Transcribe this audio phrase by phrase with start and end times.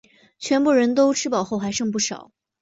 [0.39, 2.31] 全部人都吃饱后还剩不少